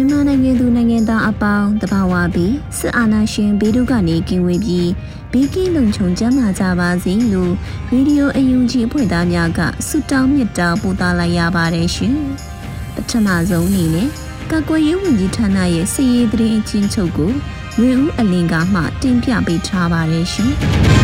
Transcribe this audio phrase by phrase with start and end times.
[0.00, 4.90] မြန်မာနိုင်ငံသူနိုင်ငံသားအပေါင်းတဘာဝပြီးစစ်အာဏာရှင်ဘေးဒုကနေကင်းဝေးပြီး
[5.32, 7.52] ဘေးကင်းလုံခြုံကြမှာကြပါစေလို့
[7.90, 12.16] ရေဒီယိုအယူကြီးအဖွဲ့သားများကဆုတောင်းမြတ်တာပို့သလိုက်ရပါတယ်ရှင်။
[12.94, 14.08] ပထမဆုံးအနေနဲ့
[14.50, 17.32] ကာကွယ်ရေးဝန်ကြီးဌာနရဲ့စီရေးသတင်းအချင်းချုပ်ကို
[17.78, 20.50] ရွေဦးအလင်ကမှတင်ပြပေးထားပါတယ်ရှင်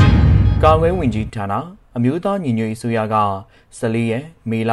[0.62, 1.55] ။ကာကွယ်ဝင်ကြီးဌာန
[1.97, 3.17] အမျိုးသားညီညွတ်ရေးဆိုရက
[3.78, 4.72] 14ရက်မေလ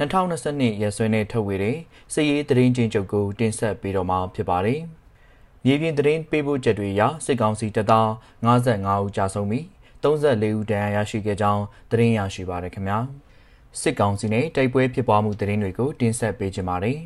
[0.00, 1.76] 2022ရက်စွဲနဲ့ထုတ်ဝေတဲ့
[2.16, 4.80] စစ်ရေးသတင်းချင်းချုပ်ကိုတင်ဆက်ပေးတော့မှာဖြစ်ပါတယ်။
[5.64, 8.08] မြေပြင်သတင်းပေးပို့ချက်တွေအရစစ်ကောင်စီတပ်သား
[8.46, 9.64] 55ဦးကြာဆုံးပြီး
[10.02, 12.98] 34ဦးဒဏ်ရာရရှိခဲ့ကြောင်းသတင်းရရှိပါရခင်ဗျာ။
[13.80, 16.98] စစ်ကောင်စီနဲ့တိုက်ပွဲဖြစ်ပွားမှုသတင်းတွေကိုတင်ဆက်ပေးကြပါမယ်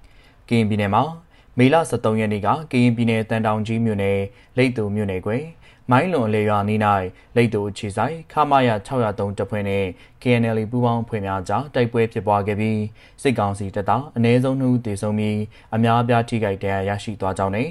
[0.48, 1.02] ။ကရင်ပြည်နယ်မှာ
[1.58, 4.18] မေလ23ရက်နေ့ကကရင်ပြည်နယ်တန်တောင်ကြီးမြို့နယ်
[4.56, 5.44] လိတ်တူမြို့နယ်ကွယ်
[5.90, 6.80] မိုင်းလွန်လေရွာနီး၌
[7.36, 9.84] လိတ်တူအခြေဆိုင်ခမာယ603တပ်ဖွဲ့နဲ့
[10.22, 12.82] KNL ပူးပေါင်းဖွဲ့များကြားတိုက်ပွဲဖြစ်ပွားခဲ့ပြီး
[13.22, 15.40] စစ်ကောင်စီတပ်သားအ ਨੇ ဆုံး2ဦးသေဆုံးပြီး
[15.74, 17.70] အများအပြားထိခိုက်ဒဏ်ရာရရှိသွားကြောင်းနဲ့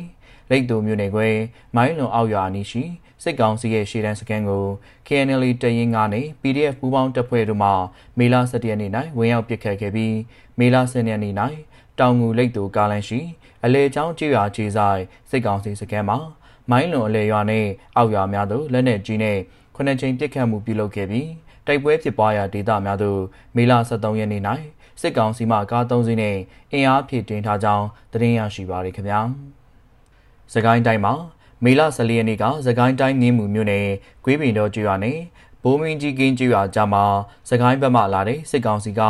[0.50, 1.36] လိတ်တူမြို့နယ်ကွယ်
[1.76, 2.84] မိုင်းလွန်အောက်ရွာနီးရှိ
[3.24, 4.66] စစ်ကောင်စီရဲ့ရှေ့တန်းစခန်းကို
[5.08, 7.70] KNL တရင်ကနဲ့ PDF ပူးပေါင်းတပ်ဖွဲ့တို့မှ
[8.18, 10.16] မေလ17ရက်နေ့၌ဝင်ရောက်ပစ်ခတ်ခဲ့ပြီး
[10.60, 11.34] မေလ10ရက်နေ့၌
[12.00, 13.20] တောင်ငူလိတ်တူကားလန်ရှိ
[13.66, 16.18] အလေချောင်းကျေးရွာခြေဆိုင်စစ်ကောင်စီစခန်းမှာ
[16.72, 17.66] မိုင်းလွန်အလေရွာနဲ့
[17.96, 19.38] အောက်ရွာများသို့လက်နက်ကြီးနဲ့
[19.76, 21.30] ခုနှစ်ကြိမ်ပစ်ခတ်မှုပြုလုပ်ခဲ့ပြီး
[21.68, 23.20] တိုက်ပွဲဖြစ်ပွားရာဒေသများသို့
[23.56, 24.42] မေလ23ရက်နေ့၌
[25.02, 26.38] စစ်ကောင်စီမှကား၃စီးနဲ့
[26.72, 29.20] အင်အားဖြည့်တင်ထားကြောင်းသတင်းရရှိပါရခင်ဗျာ။
[30.54, 31.14] စကိုင်းတိုင်းမှာ
[31.64, 33.88] မေလ14ရက်နေ့ကစကိုင်းတိုင်းမြင်းမှုမြို့နယ်
[34.24, 35.18] ဂွေးပင်တော်ကျွာနဲ့
[35.64, 37.04] ဘိုးမင်းကြီးကင်းကျွာကြားမှာ
[37.50, 39.02] စကိုင်းဘက်မှလာတဲ့စစ်ကောင်စီက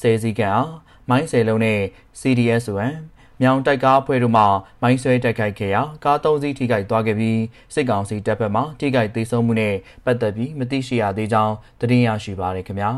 [0.00, 0.72] ဆယ်စီကန်အား
[1.08, 1.80] မိုင်းဆယ်လုံးနဲ့
[2.20, 2.92] CDSON
[3.44, 4.44] မြောင်တိုက်ကားအဖွဲ့တို့မှ
[4.82, 7.40] မိုင်းဆွဲတိုက်ခိုက်ခဲ့ရာကား၃စီးထိခိုက်သွားခဲ့ပြီး
[7.74, 9.74] စစ်ကောင်စီတပ်ဖက်မှထိခိုက်သေးဆုံးမှုနဲ့
[10.04, 12.90] ပတ်သက်ပြီးမသိရှိရသေးကြောင်းသတင်းရရှိပါရခင်ဗျာ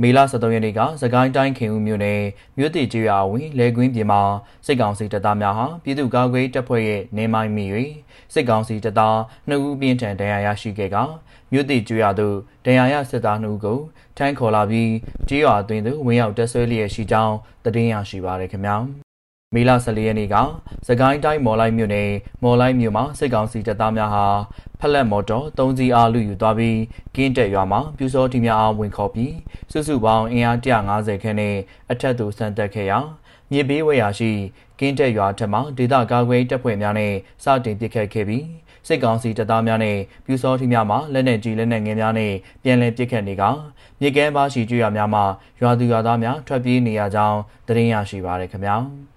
[0.00, 2.22] မေလ23ရက်နေ့ကစကိုင်းတိုင်းခင်ဦးမြို့နယ်
[2.58, 4.22] မြို့တည်ကျွာဝင်လေကွင်းပြင်မှာ
[4.66, 7.64] စစ်ကောင်စီတပ်သားများဟာပြည်သူ့ကာကွယ်တပ်ဖွဲ့ရဲ့နေမိုင်းမိ၍
[8.34, 9.16] စစ်ကောင်စီတပ်သား
[9.48, 10.96] 2ဦးပြင်းထန်ဒဏ်ရာရရှိခဲ့က
[11.52, 13.78] မြို့တည်ကျွာသို့ဒဏ်ရာရစစ်သား2ဦးကို
[14.16, 14.92] ထမ်းခေါ်လာပြီး
[15.28, 19.03] ကြေးရွာအတွင်းသို့ဝင်ရောက်တက်ဆွဲလျက်ရှိကြောင်းသတင်းရရှိပါရခင်ဗျာ
[19.54, 20.36] မေလ14ရက်နေ့က
[20.86, 22.10] စကိုင်းတိုင်းမော်လိုက်မြို့နယ်
[22.42, 24.26] မော်လိုက်မြို့မှာစစ်ကောင်စီတပ်သားများဟာ
[24.80, 26.78] ဖလက်မော်တော်၃စီးအားလူယူသွားပြီး
[27.16, 29.34] ကင်းတက်ရွာမှာပြူစောတီများအားဝင်ခေါ်ပြီး
[29.72, 31.54] စုစုပေါင်းအင်အား150ခန့်နဲ့
[31.90, 32.98] အထက်သို့ဆန်တက်ခဲ့ရာ
[33.50, 34.30] မြေဘေးဝဲရာရှိ
[34.78, 37.12] ကင်းတက်ရွာထက်မှဒေသကာကွယ်တပ်ဖွဲ့များနဲ့
[37.44, 38.44] စတင်ပစ်ခတ်ခဲ့ပြီး
[38.88, 42.32] စစ်ကောင်စီတပ်သားများနဲ့ပြူစောထီများမှလက်နက်ကြီးလက်နက်ငယ်များနဲ့
[42.62, 43.42] ပြန်လည်ပစ်ခတ်နေက
[44.00, 45.20] မြေကမ်းပါရှိကျွရများမှ
[45.60, 47.38] ရွာသူရွာသားများထွက်ပြေးနေရကြောင်း
[47.68, 49.13] သတင်းရရှိပါရခင်ဗျာ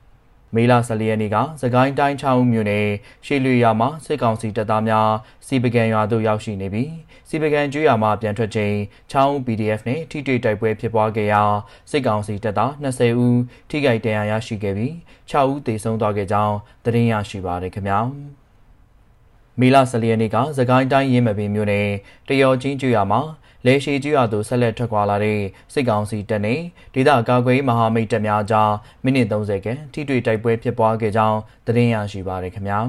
[0.56, 2.88] မေလ14ရက်နေ့ကစကိုင်းတိုင်းချောင်းမြို့နယ်
[3.26, 5.10] ရှေးလွေရွာမှာစစ်ကောင်စီတပ်သားများ
[5.48, 6.92] စီပကံရွာသို့ရောက်ရှိနေပြီး
[7.30, 8.76] စီပကံကျွော်မှပြန်ထွက်ချိန်
[9.12, 11.44] ချောင်း PDF နဲ့ထိတွေ့တိုက်ပွဲဖြစ်ပွားခဲ့ရာ
[11.92, 14.94] စစ်ကောင်စီတပ်သား20ဦးထိခိုက်ဒဏ်ရာရရှိခဲ့ပြီး
[15.32, 18.00] 6ဦးသေဆုံးသွားခဲ့ကြောင်းသတင်းရရှိပါရခင်ဗျာ။
[19.60, 21.88] မေလ14ရက်နေ့ကသခိုင်းတိုင်းရင်းမပင်မြို့နယ်
[22.28, 23.22] တရော်ချင်းကျွော်မှာ
[23.66, 25.40] လဲရှိကျွော်သို့ဆက်လက်ထွက်ခွာလာတဲ့
[25.74, 26.60] စစ်ကောင်စီတပ်နဲ့
[26.94, 28.72] ဒေသကာကွယ်မဟာမိတ်တပ်များကြား
[29.04, 32.80] မိနစ်30ခန့်ထိတွေ့တိုက်ပွဲဖြစ်ပွားခဲ့ကြောင်းသတင်းရရှိပါရခင်ဗျာ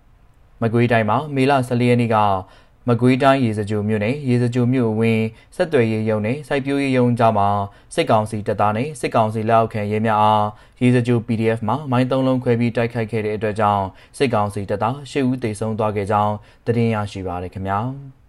[0.62, 2.16] ။မကွေးတိုင်းမှာမေလ14ရက်နေ့က
[2.88, 5.20] မကွေးတိုင်းရေစကြိုမြို့နယ်ရေစကြိုမြို့အဝင်
[5.56, 7.48] ဆက်သွယ်ရေးရုံနဲ့စိုက်ပျိုးရေးရုံကြားမှာ
[7.94, 10.46] စစ်ကောင်စီတပ်သားနဲ့စစ်ကောင်စီလက်အောက်ခံရဲများအား
[10.82, 13.84] ရေစကြို PDF မှာမိုင်းသုံးလုံးခွဲပြီးတိုက်ခိုက်ခဲ့တဲ့အတွက်ကြောင့်
[14.18, 16.34] စစ်ကောင်စီတပ်သား၈ဦးသေဆုံးသွားခဲ့ကြောင်း
[16.66, 17.80] သတင်းရရှိပါရခင်ဗျာ။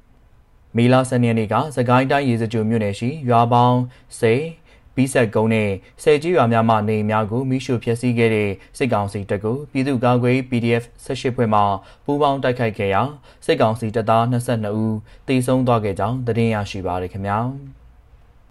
[0.78, 3.78] မီလာစနေနေ့ကစကိုင်းတိုင်းရေစကြိုမြို့နယ်ရှိရွာပေါင်း
[4.20, 5.70] 10ဘီဆက်ကုန်းနဲ့
[6.04, 11.62] ဆယ်ကြီးရွာများမှနေများကိုမိရှုဖျက်ဆီးခဲ့တဲ့စစ်ကောင်စီတပ်ကိုပြည်သူ့ကာကွယ် PDF 18ဖွဲ့မှ
[12.06, 13.02] ပူးပေါင်းတိုက်ခိုက်ခဲ့ရာ
[13.46, 17.40] စစ်ကောင်စီတပ်သား22ဦးသေဆုံးသွားခဲ့ကြောင်းသတင်းရရှိပါရခင်ဗျာ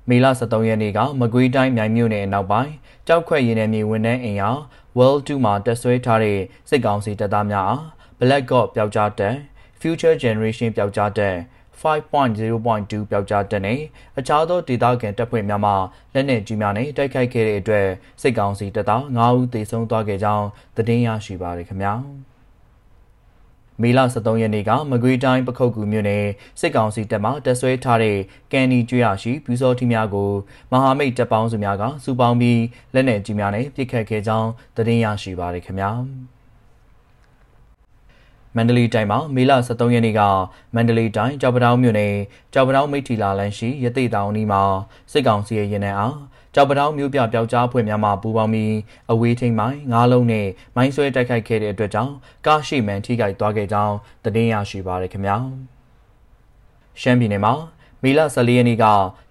[0.08, 2.72] မေလ23ရက်နေ့ကမကွေးတိုင်းမြိုင်မြို့နယ်အနောက်ပိုင်း
[3.06, 4.50] ကြောက်ခွက်ရင်းနယ်မြေဝန်ထမ်းအိမ်ယာ
[4.98, 6.38] World 2မှာတက်ဆွဲထားတဲ့
[6.68, 7.82] စစ်ကောင်စီတပ်သားများအား
[8.20, 9.36] Black God ပျောက်ကြားတက်
[9.80, 11.36] Future Generation ပျောက်ကြားတက်
[11.84, 13.80] 5.0.2ပျောက်ကြားတက်နဲ့
[14.18, 15.72] အခြားသောဒေသခံတပ်ဖွဲ့များမှ
[16.14, 17.86] လက်နက်ကြီးများနဲ့တိုက်ခိုက်ခဲ့တဲ့အတွက်
[18.22, 20.46] စစ်ကောင်စီတပ်သား9ဦးသေဆုံးသွားခဲ့ကြောင်း
[20.76, 21.94] သတင်းရရှိပါရခင်ဗျာ။
[23.82, 26.24] မေလ23ရက်နေ့ကမကွေးတိုင်းပခုတ်ကူမြို့နယ်
[26.60, 28.18] စစ်ကောင်စီတပ်မှတပ်ဆွဲထားတဲ့
[28.52, 30.30] ကန်နီကျွရရှိပြူစောထီများကို
[30.72, 32.60] မဟာမိတ်တပ်ပေါင်းစုများကစုပေါင်းပြီး
[32.94, 35.90] လက်နက်ကြီးများနဲ့ပစ်ခတ်ခဲ့ကြောင်းသတင်းရရှိပါရခင်ဗျာ
[38.56, 40.20] မန္တလေးတိုင်းမှာမေလ23ရက်နေ့က
[40.74, 42.14] မန္တလေးတိုင်းကြောက်ပတောင်းမြို့နယ်
[42.54, 44.62] ကြောက်ပတောင်းမိထီလာလန်းရှိရသိတောင်နီးမှာ
[45.12, 46.16] စစ်ကောင်စီရဲ့ရင်နှံအား
[46.54, 48.74] ကြောက်ပတောင်းမျိုးပြပျောက်ကြားဖွဲ့များမှပူးပေါင်းပြီး
[49.10, 50.46] အဝေးထိန်မိုင်းငါးလုံးနဲ့
[50.76, 52.12] မိုင်းဆွဲတိုက်ခိုက်ခဲ့တဲ့အတွက်ကြောင့်
[52.46, 55.36] ကားရှိမှန်ထိခိုက်သွားခဲ့ကြောင်းသတင်းရရှိပါရခင်ဗျာ
[57.00, 57.52] ရှမ်းပြည်နယ်မှာ
[58.06, 58.84] မေလ14ရက်နေ့က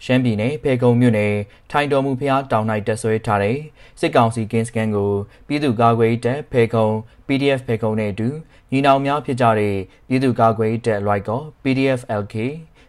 [0.05, 1.33] ရှမ်းပြည်နယ်ဖေကုံမြို့နယ်
[1.71, 3.57] ထိုင်တော်မူဖျားတောင်၌တက်ဆွဲထားတဲ့
[3.99, 5.11] စစ်ကောင်စီကင်းစကန်ကို
[5.47, 6.87] ပြည်သူ့ကာကွယ်တပ်ဖေကုံ
[7.27, 8.29] PDF ဖေကုံနဲ့အတူ
[8.71, 9.75] ညီနောင်များဖြစ်ကြတဲ့
[10.07, 12.35] ပြည်သူ့ကာကွယ်တပ်လိုက်ကော PDF LK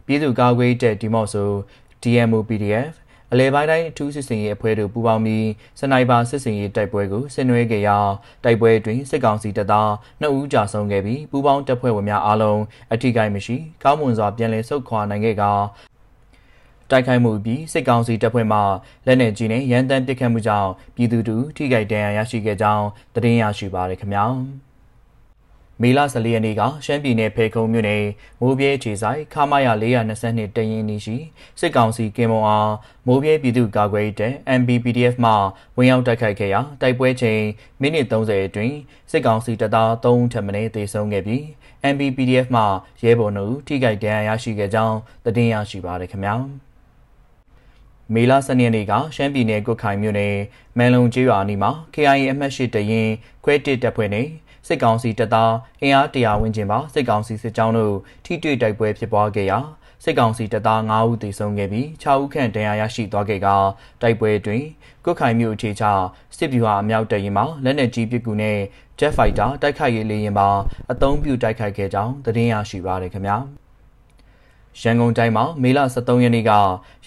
[0.07, 1.51] ပြည်သူ့ကာကွယ်တပ်ဒီမော့ဆို
[2.03, 2.93] DMO PDF
[3.33, 5.47] အလဲပိုင်းတိုင်းအထူးစစ်စင်ရေးအဖွဲ့တို့ပူးပေါင်းပြီး
[5.81, 7.99] စနိုက်ပါစစ်စင်ရေးတိုက်ပွဲကိုဆင်နွှဲခဲ့ရာ
[8.45, 9.91] တိုက်ပွဲတွင်စစ်ကောင်စီတပ်သား
[10.23, 12.61] 2ဦးကြာဆုံးခဲ့ပြီးပူးပေါင်းတပ်ဖွဲ့ဝင်များအားလုံး
[12.93, 15.53] အထိကိမရှိကောင်းမွန်စွာပြန်လည်ဆုတ်ခွာနိုင်ခဲ့ကာ
[16.91, 18.59] တိုက်ခိုက်မှုပြီးစစ်ကောင်စီတပ်ဖွဲ့မှ
[19.07, 24.27] လက်နက်ကြီးနဲ့ရန်တမ်းပစ်ခတ်မှုကြောင့်ပြည်သူတို့ထိခိုက်ဒဏ်ရာရရှိခဲ့ကြောင်းသတင်းရရှိပါရခင်ဗျာ။
[25.83, 28.05] မေလ14ရက်နေ့ကရှမ်းပြည်နယ်ဖေခုံမြို့နယ်
[28.41, 31.17] မိုးပြဲခြေဆိုင်ခမာယာ422တရင်နီရှိ
[31.61, 32.73] စစ်ကောင်စီကင်မွန်အား
[33.07, 35.33] မိုးပြဲပြည်သူ့ကာကွယ်တဲ့ MBPDF မှ
[35.77, 37.43] ဝင်ရောက်တိုက်ခိုက်ခဲ့ရာတိုက်ပွဲချိန်
[37.81, 38.77] မိနစ်30အတွင်း
[39.11, 41.43] စစ်ကောင်စီတပ်သား3ဦးထပ်မံသေဆုံးခဲ့ပြီး
[41.93, 42.63] MBPDF မှ
[43.03, 46.35] ရဲဘော်နှုတ်ထိခိုက်ဒဏ်ရာရရှိခဲ့ကြောင်းသတင်းရရှိပါရခင်ဗျာ
[48.15, 50.35] မေလ12ရက်နေ့ကရှမ်းပြည်နယ်ကုတ်ခိုင်မြို့နယ်
[50.79, 53.09] မန်လုံကျေးရွာအနီးမှာ KIA အမှတ်၈တရင်
[53.45, 54.27] ခွဲတစ်တပ်ဖွဲ့နဲ့
[54.67, 55.53] စစ်ကောင်စီတပ်သား
[55.83, 57.95] အင်အားတရာဝန်းကျင်ပါစစ်ကောင်စီစစ်ကြောင်းတို့
[58.25, 59.59] ထိတွေ့တိုက်ပွဲဖြစ်ပွားခဲ့ရာ
[60.05, 63.49] စစ်ကောင်စီတပ်သား9ဦးသေဆုံးခဲ့ပြီး6ဦးခန့်ဒဏ်ရာရရှိသွားခဲ့က
[64.03, 64.63] တိုက်ပွဲတွင်
[65.05, 65.85] ကုတ်ခိုင်မြို့အခြေချ
[66.37, 68.59] စစ်ဗျူဟာအမြောက်တရင်မှာလက်နက်ကြီးပစ်ကူနဲ့
[68.99, 70.49] Jet Fighter တိုက်ခိုက်ရေးလေယာဉ်ပါ
[70.93, 73.39] အသုံးပြုတိုက်ခိုက်ခဲ့ကြောင်းသတင်းရရှိပါရခင်ဗျာ။
[74.83, 76.53] ရန်ကုန်တိုင်းမှာမေလ23ရက်နေ့က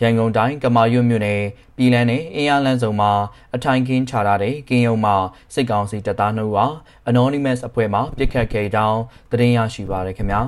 [0.01, 1.41] ရန်ကုန်တိုင်းကမာရွတ်မြို့နယ်
[1.77, 3.11] ပြည်လန်းနဲ့အင်းရလန်းစုံမှာ
[3.55, 5.15] အထိုင်ကင်းချထားတဲ့ကင်းယုံမှာ
[5.53, 6.65] စစ်ကောင်စီတပ်သားနှုတ်ဟာ
[7.09, 8.99] Anonymous အဖွဲ့မှပြစ်ခတ်ခဲ့ကြောင်း
[9.31, 10.41] သတင်းရရှိပါရခင်ဗျာ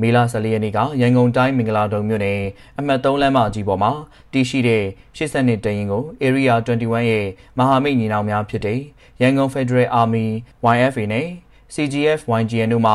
[0.00, 2.40] မေလ14ရက်နေ့ကရန်ကုန်တိုင်းမင်္ဂလာတုံမြို့နယ်
[2.78, 3.92] အမှတ်3လမ်းမကြီးပေါ်မှာ
[4.32, 4.84] တည်ရှိတဲ့
[5.16, 7.26] 80နှစ်တရင်ကို Area 21ရဲ့
[7.58, 8.80] မဟာမိတ်ညီနောင်များဖြစ်တဲ့
[9.22, 10.26] ရန်ကုန် Federal Army
[10.74, 11.28] YFA နဲ့
[11.74, 12.94] CGF YGN တို့မှ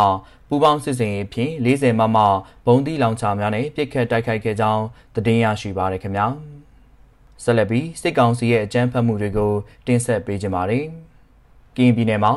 [0.53, 2.17] ပူးပေါင်းစစ်စင်ရေးဖြင့်40မမ
[2.65, 4.83] ဘုံသီးလောင်ချများနဲ့ပြစ်ခတ်တိုက်ခိုက်ခဲ့ကြောင်း
[5.15, 6.27] သတင်းရရှိပါရခင်ဗျာ
[7.43, 9.53] ဆက်လက်ပြီးစစ်ကောင်စီရဲ့အကြမ်းဖက်မှုတွေကို
[9.87, 10.85] တင်ဆက်ပေးကြပါမယ်
[11.75, 12.33] ကရင်ပြည်နယ်မှာ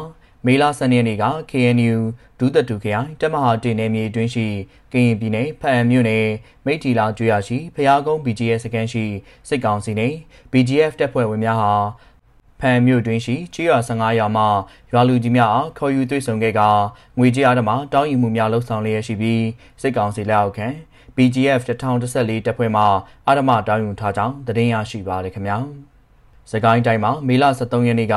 [0.47, 1.97] မေလ12ရက်နေ့က KNU
[2.39, 4.47] ဒုသက်တူခရိုင်တက်မဟာတင်နယ်မြေတွင်းရှိ
[4.93, 6.27] ကရင်ပြည်နယ်ဖအံမြို့နယ်
[6.65, 9.05] မိထီလာကျွရရှိဖျားကုန်း BGS စကန်ရှိ
[9.49, 10.17] စစ်ကောင်စီနှင့်
[10.53, 11.73] BGF တပ်ဖွဲ့ဝင်များဟာ
[12.67, 14.43] ဖန်မြို့တွင်ရှိချီရွာ15ရွာမှ
[14.93, 16.61] ရွာလူကြီးများအားခေါ်ယူတွေ့ဆုံခဲ့က
[17.19, 19.45] ငွေကြေးအားဓမ္မတောင်းယူမှုများလှုပ်ဆောင်လျက်ရှိပြီး
[19.83, 20.67] စစ်ကောင်စီလက်အောက်ခံ
[21.17, 22.83] BGF 1014တပ်ဖွဲ့မှ
[23.27, 25.59] အာဓမ္မတောင်းယူထားကြောင်းသတင်းရရှိပါရခင်ဗျာ။
[26.53, 28.17] စကိုင်းတိုင်းမှာမေလ23ရက်နေ့က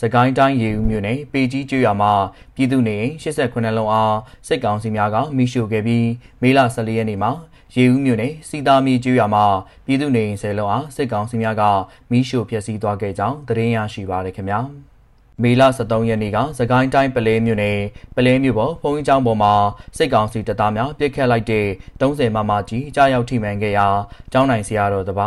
[0.00, 2.12] စကိုင်းတိုင်းရေဦးမြို့နယ်ပေကြီးကျွော်မှာ
[2.54, 4.16] ပြည်သူနေ89လုံးအား
[4.48, 6.08] စစ်ကောင်စီများကမိရှို့ခဲ့ပြီး
[6.42, 7.30] မေလ14ရက်နေ့မှာ
[7.76, 9.44] ရေဦးမြို့နယ်စီတာမီကျွော်မှာ
[9.86, 11.62] ပြည်သူနေဆယ်လုံးအားစစ်ကောင်စီများက
[12.10, 14.60] မိရှို့ဖျက်ဆီးသွားခဲ့ကြောင်းသတင်းရရှိပါရခင်ဗျာ။
[15.42, 17.78] မေလ23ရက်နေ့ကစကိုင်းတိုင်းပလဲမြို့နယ်
[18.16, 19.54] ပလဲမြို့ပေါ်ဖုံးကြီးကျောင်းပေါ်မှာ
[19.96, 21.66] စစ်ကောင်စီတပ်သားများပစ်ခတ်လိုက်တဲ့
[22.00, 23.86] 30မမကြီးကြားရောက်ထိမှန်ခဲ့ရာ
[24.32, 25.26] ကျောင်းနိုင်ဆရာတော်တပါ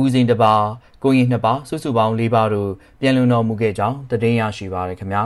[0.00, 0.54] ဦးစင်တပါ
[1.02, 2.70] ကိုရင်နှစ်ပါစုစုပေါင်း၄ပါတို့
[3.00, 5.22] ပြန်လွန်တော်မူခဲ့ကြောင်းသတင်းရရှိပါရခင်ဗျာ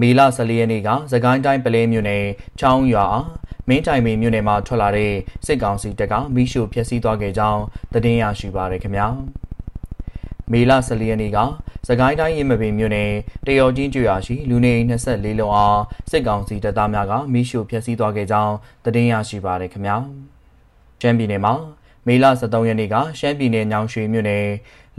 [0.00, 2.24] မေလ14ရက်နေ့ကသကိုင်းတိုင်းပလဲမြို့နယ်
[2.60, 3.06] ချောင်းရွာ
[3.68, 5.12] မင်းတိုင်မင်းမြို့နယ်မှာထွက်လာတဲ့
[5.46, 9.06] စစ်ကောင်စီတပ်ကမိရှုဖျက်ဆီးသွားခဲ့ကြောင်းသတင်းရရှိပါရခင်ဗျာ
[10.52, 11.38] မေလ14ရက်နေ့က
[11.88, 13.10] စကိုင်းတိုင်းရင်းမပင်မြို့နယ်
[13.46, 15.80] တရော်ချင်းကျွာရှိလူနေ24လုံးအား
[16.10, 18.54] စစ်ကောင်စီတပ်သားများကမိရှုဖျက်ဆီးသွားခဲ့ကြောင်း
[18.84, 19.96] သတင်းရရှိပါရခင်ဗျာ
[21.00, 21.54] ချမ်းပြည်နယ်မှာ
[22.06, 24.46] မေလ23ရက်နေ့ကရှမ်းပြည်နယ်ညောင်ရွှေမြို့နယ်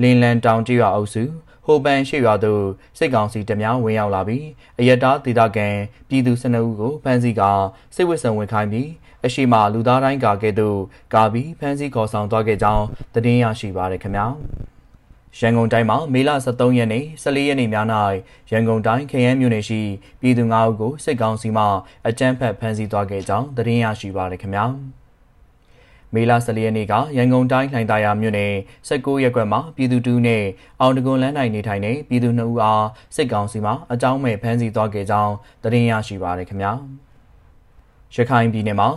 [0.02, 1.24] လင်းလန်တောင်ကျွာအုပ်စု
[1.66, 2.64] ဟိုပန်ရှိရွာသို့
[2.98, 4.46] စစ်ကောင်စီတပ်များဝင်ရောက်လာပြီး
[4.80, 5.68] အယက်သားဒေသခံ
[6.10, 7.52] ပြည်သူ12ဦးကိုဖမ်းဆီးကာ
[7.96, 8.90] စိတ်ဝစ်စုံဝင်ခိုင်းပြီး
[9.26, 10.80] အရှိမလူသားတိုင်းကာကဲ့သို့
[11.14, 14.26] ကာပြီးဖမ်းဆီးခေါ်ဆောင်သွားခဲ့ကြောင်းသတင်းရရှိပါရခင်ဗျာ
[15.40, 17.86] ရန်ကုန်တိုင်းမှာမေလ23ရက်နေ့14ရက်နေ့များ၌
[18.52, 19.82] ရန်ကုန်တိုင်းခရမ်းမြို့နယ်ရှိ
[20.22, 21.64] ပြည်သူ9ဦးကိုစစ်ကောင်စီမှ
[22.08, 24.66] အကြမ်းဖက်ဖမ်းဆီးသွားခဲ့ကြောင်းသတင်းရရှိပါရခင်ဗျာ
[26.14, 28.54] မေလ14ရက်နေ့ကရန်ကုန်တိုင်းလှိုင်သာယာမြို့နယ်
[28.90, 30.44] 16ရပ်ကွက်မှာပြည်သူတူနဲ့
[30.80, 32.86] အောင်တကွန်လမ်းတိုင်းနေထိုင်တဲ့ပြည်သူ2ဦးအား
[33.16, 35.34] စစ်ကောင်စီမှအကြောင်းမဲ့ဖမ်းဆီးသွားခဲ့ကြောင်း
[35.64, 36.72] သတင်းရရှိပါရခင်ဗျာ
[38.16, 38.90] ရခိုင်ပြည်နယ်မှာ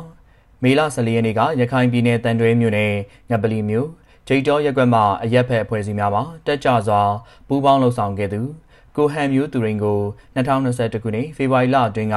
[0.63, 2.93] မေလ14ရက်နေ့ကရခိုင်ပြည်နယ်တန်တွဲမြို့နယ်
[3.31, 3.89] ငပလီမြို့
[4.29, 7.01] ဂျိတ်တော်ရက်ကွက်မှအရက်ဖက်အဖွဲ့အစည်းများမှတက်ကြစွာ
[7.49, 8.41] ပူးပေါင်းလှုပ်ဆောင်ခဲ့သူ
[8.97, 9.99] ကိုဟန်မျိုးသူရင်ကို
[10.37, 12.17] 2021ခုနှစ်ဖေဖော်ဝါရီလအတွင်းက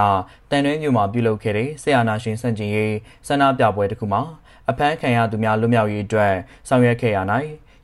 [0.52, 2.96] တန်တွဲမြို့မှာပြုလုပ်ခဲ့တဲ့ဆရာနာရှင်စန့်ကျင်ရေး
[3.28, 4.22] ဆန္ဒပြပွဲတစ်ခုမှာ
[4.70, 6.34] အဖမ်းခံရသူများလွတ်မြောက်ရေးအတွက်
[6.68, 7.18] ဆောင်ရွက်ခဲ့ရ၌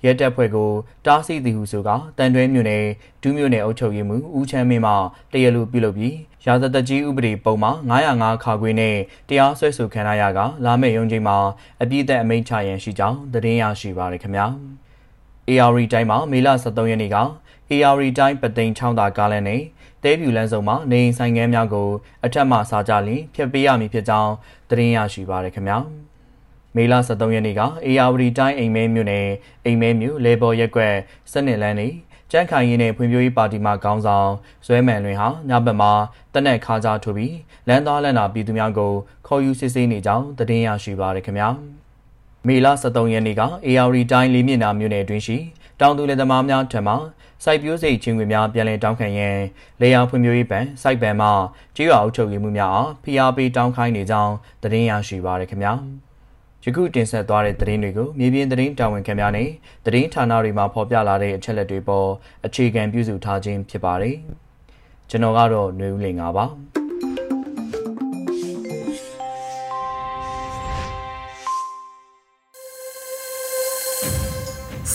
[0.05, 0.71] ရဲတပ်ဖွဲ့ကို
[1.05, 2.83] တားဆီးသည်ဟုဆိုကတန်တွဲမြို့နယ်
[3.21, 4.93] ဒူးမြို့နယ်အုပ်ချုပ်ရေးမှူးဦးချမ်းမင်းမှ
[5.33, 7.71] တရလူပြုလုပ်ပြီးရာဇသက်ကြီးဥပဒေပုံမှာ
[8.07, 8.95] 905ခါခွေနဲ့
[9.27, 11.38] တရားစွဲဆိုခံရကလာမယ့်ရုံးချိန်မှာ
[11.81, 14.45] အပြည့်အသက်အမိန့်ချရန်ရှိကြောင်းသတင်းရရှိပါရခင်ဗျာ။
[15.50, 17.17] AR တိုင်းမှာမေလ23ရက်နေ့က
[17.71, 19.62] AR တိုင်းပသိမ်ချောင်းသာကားလမ်းနဲ့
[20.03, 21.89] တဲပြူလမ်းစုံမှာနေအိမ်ဆိုင်ငန်းများကို
[22.25, 24.33] အထက်မှစားကြလျင်ဖျက်ပေးရမည်ဖြစ်ကြောင်း
[24.69, 25.79] သတင်းရရှိပါရခင်ဗျာ။
[26.75, 29.27] မေလ23ရက်နေ့ကအေယာဝတီတိုင်းအိမ်မဲမြို့နယ်
[29.65, 30.95] အိမ်မဲမြို့လေပေါ်ရက်ကွက်
[31.31, 31.88] စနစ်လန်းနေ
[32.31, 34.29] ကြန့်ခိုင်ရေးနဲ့ဖွံ့ဖြိုးရေးပါတီမှခေါင်းဆောင်
[34.65, 35.91] ဇွဲမန်လွင်ဟာညဘက်မှာ
[36.33, 37.35] တနက်ခါးကြားထိုးပြီး
[37.67, 38.91] လမ်းသားလမ်းနာပြည်သူများကို
[39.27, 41.49] ခေါ်ယူစစ်ဆေးနေကြောင်းသတင်းရရှိပါရခင်ဗျာ
[42.47, 45.38] မေလ23ရက်နေ့က AR တိုင်းလေးမြင့်နာမြို့နယ်အတွင်းရှိ
[45.79, 46.93] တောင်သူလယ်သမားများထံမှ
[47.43, 49.38] စိုက်ပျိုးစိတ်ချင်းခွေများပြန်လည်တောင်းခံရန်
[49.81, 51.29] လေယာဖွံ့ဖြိုးရေးပန်စိုက်ပန်မှ
[51.75, 54.33] ကြေးရွာအုပ်ချုပ်ရေးမှုများအားဖိအားပေးတောင်းခိုင်းနေကြောင်း
[54.63, 55.73] သတင်းရရှိပါရခင်ဗျာ။
[56.65, 59.49] ယခုတင်ဆက်သွားတဲ့သတင်းတွေကိုမြေပြင်သတင်းတာဝန်ခံများနဲ့
[59.85, 62.07] သတင်းဌာနတွေမှာဖော်ပြလာတဲ့အချက်လက်တွေပေါ်
[62.45, 64.15] အခြေခံပြုစုထားခြင်းဖြစ်ပါတယ်။
[65.09, 66.45] ကျွန်တော်ကတော့ຫນွေဦးလင်ပါပါ။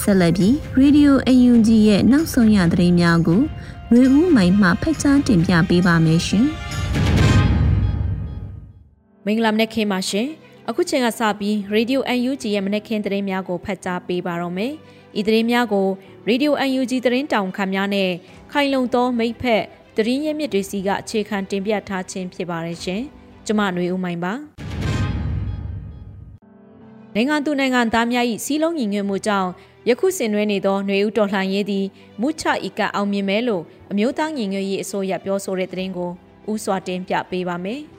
[0.01, 3.43] ဆက်လက်ပြီး Radio UNG ရဲ့နောက်ဆုံးရသတင်းများကို
[3.93, 6.47] ရွေဦးမိုင်မှဖက်ချန်းတင်ပြပေးပါမယ်ရှင်။
[9.25, 10.29] မင်္ဂလာမနက်ခင်းပါရှင်။
[10.70, 14.74] အခုချိန်ကစပြီး Radio UNG ရဲ့မနက်ခင်းသတင်းများကိုဖတ်ကြားပေးပါတော့မယ်။
[15.20, 15.88] ဤသတင်းများကို
[16.30, 18.10] Radio UNG သတင်းတောင်ခံများနဲ့
[18.52, 19.64] ခိုင်လုံသောမိဖက်
[19.98, 23.02] သတင်းရင်းမြစ်တွေစီကအခြေခံတင်ပြထားခြင်းဖြစ်ပါတယ်ရှင်။
[23.46, 24.34] ကျွန်မຫນွေဦးမိုင်ပါ။
[27.16, 29.50] နိုင်ငံသူနိုင်ငံသားများ၏စီးလုံးညီညွတ်မှုကြောင့်
[29.90, 31.86] ယခုဆင်နွှဲနေသောຫນွေဦးတော်လှန်ရေးသည်
[32.22, 36.12] မုချဤကအောင်မြင်မဲလို့အမျိုးသားညီညွတ်ရေးအစိုးရပြောဆိုတဲ့သတင်းကို
[36.52, 37.82] ဥစွာတင်ပြပေးပါမယ်။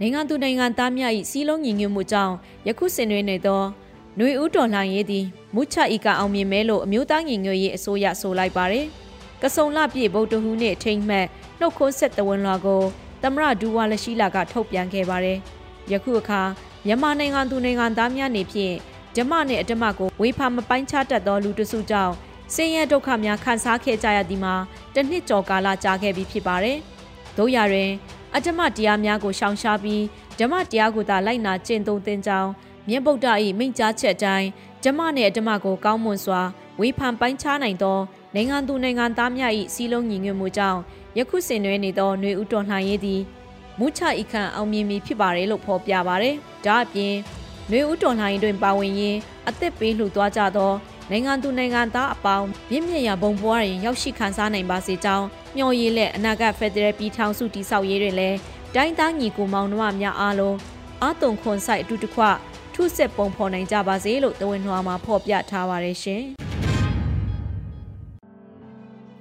[0.00, 2.34] နိုင်ငံသူနိုင်ငံသားများ၏စီးလုံးညီညွတ်မှုကြောင့်
[2.66, 3.62] ယခုဆင်နွှဲနေသော
[4.16, 8.86] ຫນွေဦးတော်လှန်ရေးသည်မုချဤကအောင်မြင်မဲလို့အမျိုးသားညီညွတ်ရေးအစိုးရဆိုလိုက်ပါတယ်။
[9.42, 11.26] ကစုံလပြည့်ဗုဒ္ဓဟူးနေ့ထိမ့်မှတ်
[11.60, 12.82] နှုတ်ခွန်းဆက်တဝန်လွာကို
[13.22, 15.38] သမရဒူဝါလရှိလာကထုတ်ပြန်ခဲ့ပါတယ်။
[15.92, 16.42] ယခုအခါ
[16.86, 18.74] မြန်မာနိုင်ငံသူနိုင်ငံသားများနေဖြင့်
[19.16, 22.14] ဓမ္မနှင့်အဓမ္မကိုဝေဖာမပိုင်းခြားတတ်သောလူတစုကြောင့်
[22.54, 24.54] ဆင်းရဲဒုက္ခများခံစားခဲ့ကြရသည်မှာ
[24.94, 26.78] တစ်နှစ်ကျော်ကာလကြာခဲ့ပြီဖြစ်ပါတယ်။
[27.36, 27.90] တို့ရတွင်
[28.35, 30.03] အဓမ္မတရားများကိုရှောင်ရှားပြီး
[30.39, 32.51] ဓမ္မတရားကိုသာလိုက်နာကျင့်သုံးသင်ကြောင်း
[32.89, 33.27] မြတ်ဗုဒ္ဓ၏
[33.59, 34.47] မိန့်ကြားချက်အတိုင်း
[34.83, 36.41] ဓမ္မနှင့်အဓမ္မကိုကောင်းမွန်စွာ
[36.79, 37.99] ဝေဖန်ပိုင်းခြားနိုင်သော
[38.35, 40.79] နိုင်ငံသူနိုင်ငံသားများ၏စီးလုံးညီညွတ်မှုကြောင့်
[41.17, 43.21] ယခုဆင်နွှဲနေသောຫນွေဥတော်လှန်ရေးသည်
[43.79, 47.13] မူချဤခံအောင်မြင်မည်ဖြစ်ပါတယ်လို့ဖော်ပြပါရယ်။ဒါအပြင်
[47.67, 49.19] ຫນွေဥတော်လှန်ရေးတွင်ပါဝင်ရင်း
[49.49, 50.73] အသက်ပေးလှူသွားကြသော
[51.11, 55.25] နိုင်ငံသူနိုင်ငံသားအပေါင်းမြင့်မြတ်ရာဘုံဘွားရင်ရောက်ရှိခံစားနိုင်ပါစေကြောင်း
[55.56, 58.38] မျှော်ရည်လက်အနာဂတ်ဖက်ဒရယ်ပြည်ထောင်စုတည်ဆောက်ရေးတွင်လည်း
[58.74, 60.56] တိုင်းသားညီကိုမောင်နှမများအားလုံး
[61.02, 62.22] အာတုံခွန်ဆိုင်အတူတကွ
[62.74, 66.22] ထုဆက်ပုံဖော်နိုင်ကြပါစေလို့တဝန်နှွားမှာဖော်ပြထားပါတယ်ရှင်။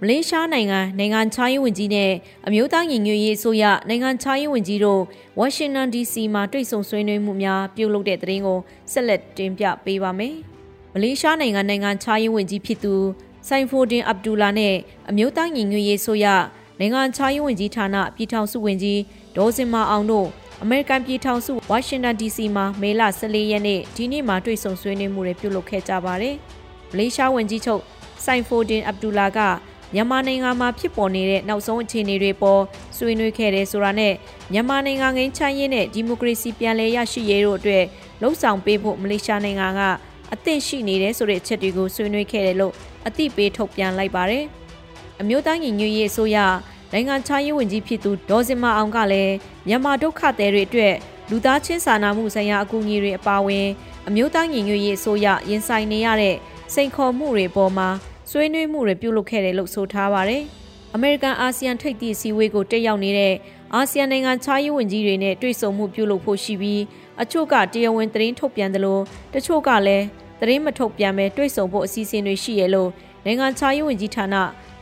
[0.02, 2.12] မလေးရှားနိုင်ငံနိုင်ငံခြားရေးဝန်ကြီးနဲ့
[2.48, 5.02] အမျိုးသားညီညွတ်ရေးအစိုးရနိုင်ငံခြားရေးဝန်ကြီးတို့
[5.40, 8.60] ဝါရှင်တန် DC မှာတွေ့ဆုံဆွေးနွေးမှုများပြုလုပ်တဲ့သတင်းကို
[8.92, 10.36] ဆက်လက်တင်ပြပေးပါမယ်။
[10.94, 12.96] မလေးရှားနိုင်ငံနိုင်ငံခြားရေးဝန်ကြီးဖြစ်သူ
[13.50, 14.76] ဆိုင်ဖိုဒင်အဗ်ဒူလာနဲ့
[15.10, 16.26] အမျိုးသားညီညွတ်ရေးဆိုရ
[16.80, 19.00] နိုင်ငံခြားရေးဝန်ကြီးဌာနပြည်ထောင်စုဝန်ကြီး
[19.36, 20.28] ဒေါ်စင်မာအောင်တို့
[20.64, 26.36] အမေရိကန်ပြည်ထောင်စုဝါရှင်တန် DC မှာမေလ14ရက်နေ့ဒီနေ့မှာတွေ့ဆုံဆွေးနွေးမှုတွေပြုလုပ်ခဲ့ကြပါတယ်။
[26.92, 27.82] မလေးရှားဝန်ကြီးချုပ်
[28.26, 29.40] ဆိုင်ဖိုဒင်အဗ်ဒူလာက
[29.94, 32.62] မြန်မာနိုင်ငံမှာဖြစ်ပေါ်နေတဲ့နောက်ဆုံးအခြေအနေတွေပေါ်
[32.98, 34.14] ဆွေးနွေးခဲ့တယ်ဆိုတာနဲ့
[34.54, 37.84] မြန်မာနိုင်ငံငင်းချမ်းရေးနဲ့ဒီမိုကရေစီပြန်လည်ရရှိရေးတို့အတွက်
[38.22, 39.82] လှုံ့ဆော်ပေးဖို့မလေးရှားနိုင်ငံက
[40.34, 42.74] အသင့်ရှိနေတဲ့ဆိုတဲ့အချက်တွေကိုဆွေးနွေးခဲ့တယ်လို့
[43.08, 44.46] အသိပေးထုတ်ပြန်လိုက်ပါတယ်။
[45.22, 46.38] အမျိုးသားညီညွတ်ရေးအစိုးရ
[46.92, 49.34] နိုင်ငံခြားရေးဝန်ကြီးဖြစ်သူဒေါ်စင်မအောင်ကလည်း
[49.68, 50.96] မြန်မာဒုက္ခသည်တွေအတွက်
[51.30, 53.68] လူသားချင်းစာနာမှုဆိုင်ရာအကူအညီတွေအပါအဝင်
[54.08, 56.36] အမျိုးသားညီညွတ်ရေးအစိုးရရင်ဆိုင်နေရတဲ့
[56.74, 57.90] စိန်ခေါ်မှုတွေပေါ်မှာ
[58.32, 60.44] ဆွေးနွေးမှုတွေပြုလုပ်ခဲ့တယ်လို့ဆိုထားပါတယ်။
[60.96, 63.36] အမေရိကန်အာဆီယံထိပ်သီးအစည်းအဝေးကိုတက်ရောက်နေတဲ့
[63.74, 66.82] အာဆီယံနိုင်ငံခြားရေးဝန်ကြီးတွေနဲ့တွေ့ဆုံမှုပြုလုပ်ဖို့ရှိပြီး
[67.22, 69.02] အချို့ကတရားဝင်သတင်းထုတ်ပြန်တယ်လို့
[69.34, 70.06] တချို့ကလည်း
[70.40, 72.90] သတင်းမထုတ်ပြန်ပဲတွေ့ဆုံဖို့အစီအစဉ်တွေရှိရလို့
[73.26, 74.36] နိုင်ငံခြားရေးဝန်ကြီးဌာန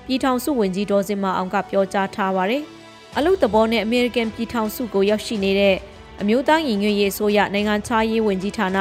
[0.05, 2.63] ပြည်ထောင်စုဝန်ကြီးဒေါ်စင်မအောင်ကပြောကြားထားပါတယ်။
[3.17, 5.75] အလုသဘောနဲ့အမေရိကန်ပြည်ထောင်စုကိုရောက်ရှိနေတဲ့
[6.21, 8.77] အမျိုးသားညီညွတ်ရေးအစိုးရနိုင်ငံခြားရေးဝန်ကြီးဌာန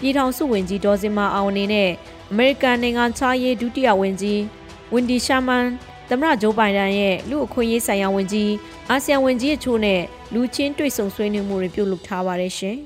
[0.00, 1.90] ပြည်ထောင်စုဝန်ကြီးဒေါ်စင်မာအောင်အနေနဲ့
[2.30, 4.40] အမေရိကန်နိုင်ငံခြားရေးဒုတိယဝန်ကြီး
[4.92, 5.66] ဝင်ဒီရှာမန်
[6.12, 8.52] သမ္မတဂျိုးဘိုင်ဒန်ရဲ့လူအခွင့်အရေးဆိုင်ရာဝန်ကြီး
[8.90, 10.00] အာဆီယံဝန်ကြီးအချို့နဲ့
[10.34, 12.76] လူချင်းတွေ့ဆုံဆွေးနွေးမှုတွေပြုလုပ်ထားပါတယ်ရှင်။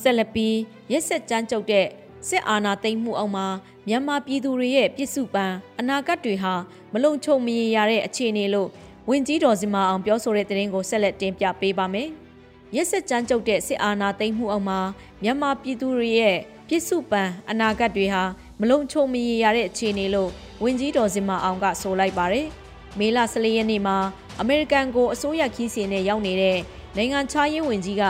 [0.00, 0.56] ဆက်လက်ပြီး
[0.92, 1.86] ရက်ဆက်ကြမ်းကြုတ်တဲ့
[2.28, 3.46] စစ်အာဏာသိမ်းမှုအောက်မှာ
[3.88, 6.54] မြန်မာပြည်သူတွေရဲ့ပြစ်စုပန်းအနာဂတ်တွေဟာ
[6.92, 8.68] မလုံခြုံမရေရတဲ့အခြေအနေလို့
[9.10, 12.08] ဝင်ကြီးတော်စီမာအောင်ပြောဆိုတဲ့သတင်းကိုဆက်လက်တင်ပြပေးပါမယ်။
[12.76, 14.80] ရက်ဆက်ကြမ်းကြုတ်တဲ့စစ်အာဏာသိမ်းမှုအောက်မှာ
[15.22, 16.36] မြန်မာပြည်သူတွေရဲ့
[16.68, 18.22] ပြစ်စုပန်းအနာဂတ်တွေဟာ
[18.60, 20.30] မလုံခြုံမရေရတဲ့အခြေအနေလို့
[20.62, 22.46] ဝင်ကြီးတော်စီမာအောင်ကဆိုလိုက်ပါတယ်။
[22.98, 23.96] မေလ14ရက်နေ့မှာ
[24.40, 26.58] အမေရိကန်ကိုအစိုးရခီးစဉ်နဲ့ရောက်နေတဲ့
[26.96, 28.02] နိုင်ငံခြားရေးဝန်ကြီးက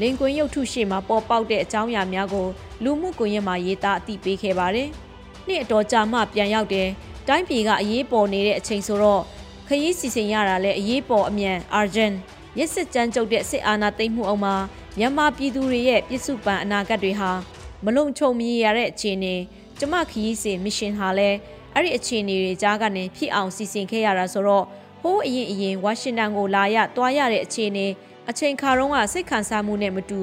[0.00, 2.46] လင်ကွင်းရုပ်ထုရှိမှာပေါ်ပေါက်တဲ့အကြောင်းအရာများကို
[2.84, 4.88] လူမှုကွန်ရက်မှာရေးသားအသိပေးခဲ့ပါတယ်။
[5.46, 6.88] နှစ်အတော်ကြာမှပြန်ရောက်တယ်။
[7.28, 9.22] တိုင်းပြည်ကအရေးပေါ်နေတဲ့အချိန်ဆိုတော့
[9.68, 12.12] ခရီးစီစဉ်ရတာလည်းအရေးပေါ်အမြန်အာဂျန်
[12.58, 14.54] ရစ်စစ်ကြမ်းကြုတ်တဲ့စစ်အာဏာသိမ်းမှုအောက်မှာ
[14.98, 17.30] မြန်မာပြည်သူတွေရဲ့ပြစ်စုပန်အနာဂတ်တွေဟာ
[17.84, 19.34] မလုံခြုံမြင်ရတဲ့အခြေအနေ
[19.78, 21.36] ကျမခရီးစဉ်မရှင်ဟာလည်း
[21.76, 24.64] အဲ့ဒီအခြေအနေတွေကြားကနေဖြစ်အောင်စီစဉ်ခဲ့ရတာဆိုတော့
[25.02, 27.86] ဟိုးအရင်အရင်ဝါရှင်တန်ကိုလာရတွားရတဲ့အခြေအနေ
[28.30, 30.20] အချိန်ခါတုန်းကစိတ်ခံစားမှုနဲ့မတူ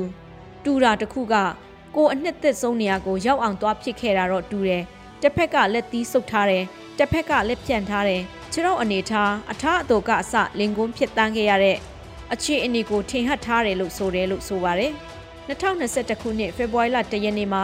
[0.64, 1.36] တူတာတခုက
[1.96, 4.84] ကိုအနှစ်သက်ဆုံးနေရာကိုရောက်အောင်သွားဖြစ်ခဲ့တာတော့တူတယ်
[5.22, 6.64] တစ်ဖက်ကလက်သီးဆုပ်ထားတယ်
[6.98, 11.78] တစ်ဖက်ကလက်ဖြန့်ထားတယ်ခြေထောက်အနေထားအထားအတုကအစလင်ကွန်းဖြစ်တန်းခဲ့ရတဲ့
[12.34, 14.92] အခြေအနေကိုထင်ဟပ်ထားတယ်လို့ဆိုတယ်လို့ဆိုပါတယ်
[15.48, 17.64] 2021ခုနှစ်ဖေဖော်ဝါရီလ1ရက်နေ့မှာ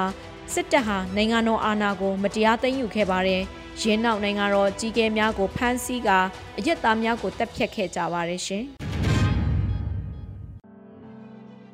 [0.54, 3.42] စစ်တပ်ဟာနိုင်ငံတော်အာဏာကိုမတရားသိမ်းယူခဲ့ပါတယ်
[3.82, 6.20] ရင်းနောက်နိုင်ငံတော်ကြီးကဲများကိုဖမ်းဆီးကာ
[6.58, 8.64] အရက်သားများကိုတပ်ဖြတ်ခဲ့ကြပါတယ်ရှင်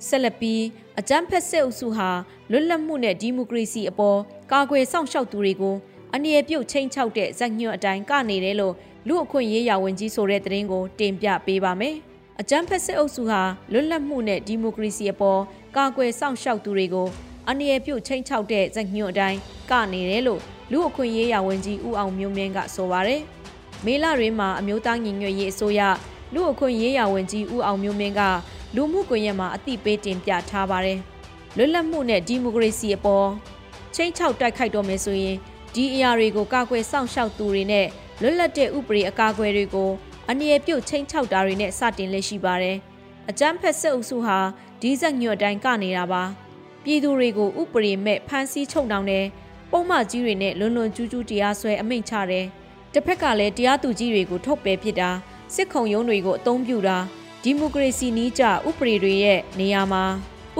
[0.07, 0.61] ဆက်လက်ပြီး
[0.99, 2.09] အကြမ်းဖက်စစ်အုပ်စုဟာ
[2.51, 4.19] လွတ်လပ်မှုနဲ့ဒီမိုကရေစီအပေါ်
[4.51, 5.75] ကာကွယ်စောင့်ရှောက်သူတွေကို
[6.15, 8.73] အနေအပြုတ်ချင်းချောက်တဲ့ဇက်ညွတ်အတိုင်းကနေတယ်လို့
[9.07, 11.95] လူအခွင့်ရေးရာဝန်ကြီးဆိုတဲ့သတင်းကိုတင်ပြပေးပါမယ်။
[12.41, 15.41] အကြမ်းဖက်စစ်အုပ်စုဟာလွတ်လပ်မှုနဲ့ဒီမိုကရေစီအပေါ်
[15.77, 17.07] ကာကွယ်စောင့်ရှောက်သူတွေကို
[17.49, 19.39] အနေအပြုတ်ချင်းချောက်တဲ့ဇက်ညွတ်အတိုင်း
[19.71, 23.21] ကနေတယ်လို့ လူအခွင့်ရေးရာဝန်ကြီးဦးအောင်မျိုးမင်းကဆိုပါတယ်။
[23.85, 25.81] မေလတွင်မှာအမျိုးသားညီညွတ်ရေးအစိုးရ
[26.33, 28.21] လူအခွင့်ရေးရာဝန်ကြီးဦးအောင်မျိုးမင်းက
[28.75, 30.99] လူမှုကွန်ရက်မှာအသိပေးတင်ပြထားပါတယ်။
[31.57, 33.27] လွတ်လပ်မှုနဲ့ဒီမိုကရေစီအပေါ်
[33.95, 35.35] ချင်းချောက်တိုက်ခိုက်တော့မယ်ဆိုရင်
[35.73, 37.87] ဒီအရာတွေကိုကာကွယ်စောင့်ရှောက်သူတွေနဲ့
[38.21, 39.89] လွတ်လပ်တဲ့ဥပဒေအကာအကွယ်တွေကို
[40.29, 42.77] အနေအပြုတ်ချင်းချောက်တာတွေနဲ့စတင်လက်ရှိပါတယ်။
[43.29, 44.39] အကြမ်းဖက်စစ်အုပ်စုဟာ
[44.81, 46.23] ဒီဇက်ညွတ်တိုင်းကနေနေတာပါ။
[46.83, 49.25] ပြည်သူတွေကိုဥပဒေမဲ့ဖမ်းဆီးချုပ်နှောင်တယ်
[49.74, 52.46] ပုံမှန်ကြီးတွေနဲ့လွန်လွန်ကျူးကျူးတရားစွဲအမိန့်ချတယ်။
[52.92, 55.10] တစ်ဖက်ကလည်းတရားသူကြီးတွေကိုထုတ်ပယ်ဖြစ်တာ
[55.54, 56.98] စစ်ခုံရုံးတွေကိုအသုံးပြုတာ
[57.42, 60.04] ဒီမိုကရေစီနည်းကျဥပဒေတွေရဲ့နေရာမှာ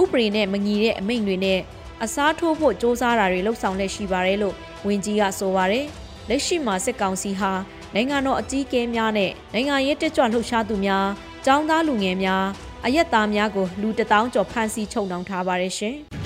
[0.01, 1.59] ဥပဒေနဲ့မညီတဲ့အမိန့်တွေနဲ့
[2.03, 4.55] အစားထိုးဖို့စ조사တာတွေလှုပ်ဆောင်လက်ရှိပါတယ်လို့
[4.87, 5.85] ဝန်ကြီးကဆိုပါတယ်။
[6.29, 7.51] လက်ရှိမှာစစ်ကောင်စီဟာ
[7.93, 11.05] နိုင်ငံတော်အကြီးအကဲများနဲ့နိုင်ငံရေးတက်ကြွလှုပ်ရှားသူများ၊
[11.45, 12.45] ចောင်းသားလူငယ်များ
[12.85, 15.97] အရက်သားများကိုလူတထောင်ကျော်ဖမ်းဆီးချုပ်နှောင်ထားပါတယ်ရှင်။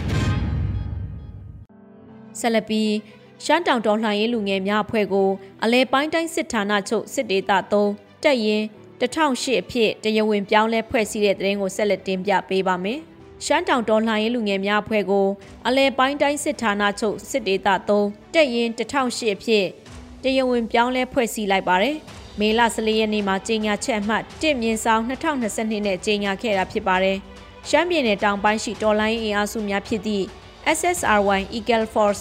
[2.40, 2.92] ဆက်လက်ပြီး
[3.44, 5.29] ရှမ်းတောင်တော်လှန်ရေးလူငယ်များအဖွဲ့ကို
[5.64, 8.62] အလဲပိုင်းတိုင်းစစ်ဌာနချုပ်စစ်ဒေသ3တက်ရင်
[9.00, 13.00] 2008အဖြစ်တရားဝင်ပြောင်းလဲဖွဲ့စည်းတဲ့တဲ့ရင်ကိုဆက်လက်တင်ပြပေးပါမယ်။
[13.44, 15.26] ရှမ်းတောင်တော်လှန်ရေးလူငယ်များအဖွဲ့ကို
[15.66, 19.66] အလဲပိုင်းတိုင်းစစ်ဌာနချုပ်စစ်ဒေသ3တက်ရင်2008အဖြစ်
[20.22, 21.96] တရားဝင်ပြောင်းလဲဖွဲ့စည်းလိုက်ပါတယ်။
[22.40, 27.16] မေလ14ရက်နေ့မှာကြေညာချက်အမှတ်1မြင်းဆောင်2022နဲ့ကြေညာခဲ့တာဖြစ်ပါတယ်။
[27.68, 30.24] ရှမ်းပြည်နယ်တောင်ပိုင်းရှိတော်လိုင်းအင်အားစုများဖြစ်သည့်
[30.79, 32.20] SSRY Eagle Force,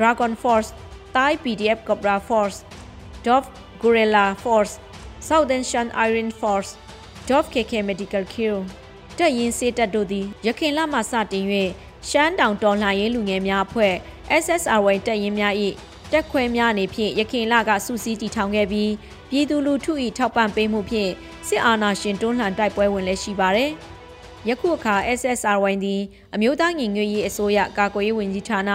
[0.00, 0.72] Dragon Force,
[1.12, 2.64] Thai PDF Cobra Force,
[3.22, 3.48] Dove
[3.82, 4.78] Gorilla Force,
[5.28, 6.70] Southern Shan Iron Force,
[7.26, 8.56] Dove KK Medical Crew
[9.18, 11.44] တက်ရင်စေးတက်တို့သည်ရခင်လမှစတင်၍
[12.08, 13.94] ရှမ်းတောင်တော်လှန်ရေးလူငယ်များအဖွဲ့
[14.42, 15.54] SSRY တက်ရင်များ၏
[16.12, 18.92] တက်ခွဲများအနေဖြင့်ရခင်လကစူးစီးတည်ထောင်ခဲ့ပြီး
[19.30, 21.10] ပြည်သူလူထု၏ထောက်ပံ့ပေးမှုဖြင့်
[21.48, 23.70] စစ်အာဏာရှင်တွန်းလှန်တိုက်ပွဲဝင်လည်းရှိပါသည်
[24.48, 26.00] ယခုအခါ SSRY သည်
[26.34, 28.70] အမျိုးသားညီညွတ်ရေးအစိုးရကာကွယ်ရေးဝန်ကြီးဌာန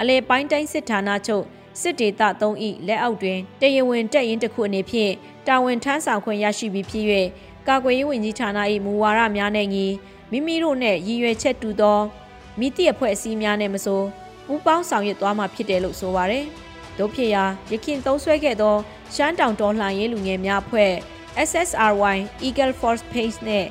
[0.00, 1.44] အလဲပိုင်းတိုင်းစစ်ဌာနချုပ်
[1.80, 5.12] စစ်ဒေသ3၏လက်အောက်တွင်တရားဝင်တက်ရင်တစ်ခုအနေဖြင့်
[5.46, 7.04] တာဝန်ထမ်းဆောင်ခွင့်ရရှိပြီးဖြစ်၍
[7.68, 9.86] ကာကွယ်ရေးဝန်ကြီးဌာန၏မူဝါဒများနဲ့ညီ
[10.30, 11.98] မိမိတို့နှင့်ရည်ရွယ်ချက်တူသော
[12.58, 14.02] မိသည့်အဖွဲ့အစည်းများနဲ့မဆို
[14.46, 16.46] ပူးပေါင်းဆောင်ရွက်သွားမှာဖြစ်တယ်လို့ဆိုပါရယ်။
[16.98, 18.74] တို့ဖြစ်ရာရခင်သုံးဆွဲခဲ့သော
[19.14, 20.92] ရှမ်းတောင်တော်လှန်ရေးလူငယ်များအဖွဲ့
[21.48, 23.66] SSRY Eagle Force Page နဲ့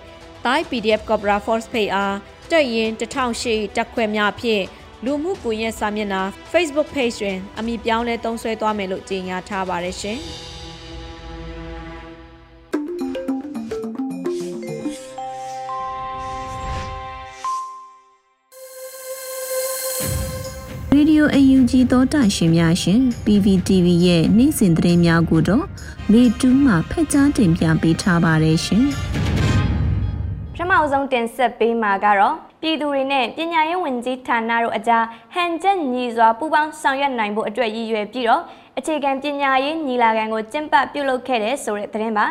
[0.46, 2.16] Thai PDF Cobra Force Page အား
[2.52, 4.64] တက်ရင်1008တက်ခွဲများဖြင့်
[5.06, 6.22] လူမှုကွန်ရက်စာမျက်နှာ
[6.52, 10.20] Facebook Page တွင်အမည်ပြောင်းလဲသုံးစွဲသွားမယ်လို့ကြေညာထားပါတယ်ရှင်။
[20.96, 25.66] ရေဒီယိုအယူဂျီသောတာရှင်များရှင် PPTV ရဲ့နေ့စဉ်သတင်းများကိုတော့
[26.12, 28.86] မေတူးမှဖက်ကြားတင်ပြပေးထားပါတယ်ရှင်။
[29.29, 29.29] ပထ
[30.70, 38.42] မအဆုံးတင်ဆက်ပေးမှာကတော့ပြည်သူတွေနဲ့ပညာရေးဝန်ကြီးဌာနတို့အကြားဟန်ချက်ညီစွာပူးပေါင်းဆောင်ရွက်နိုင်ဖို့အတွက်ရည်ရွယ်ပြီးတော့
[38.80, 42.26] အခြေခံပညာရေးညီလာခံကိုကျင်းပပြုလုပ်ခဲ့တဲ့ဆိုတဲ့သတင်းပါ